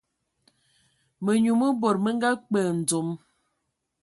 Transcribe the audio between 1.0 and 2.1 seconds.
Mənyu mə bod mə